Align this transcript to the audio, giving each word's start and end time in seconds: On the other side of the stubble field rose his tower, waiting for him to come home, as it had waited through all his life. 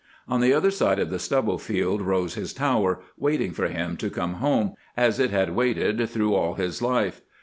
On 0.27 0.41
the 0.41 0.51
other 0.51 0.71
side 0.71 0.97
of 0.97 1.11
the 1.11 1.19
stubble 1.19 1.59
field 1.59 2.01
rose 2.01 2.33
his 2.33 2.53
tower, 2.55 3.01
waiting 3.19 3.51
for 3.51 3.67
him 3.67 3.97
to 3.97 4.09
come 4.09 4.33
home, 4.41 4.73
as 4.97 5.19
it 5.19 5.29
had 5.29 5.53
waited 5.55 6.09
through 6.09 6.33
all 6.33 6.55
his 6.55 6.81
life. 6.81 7.21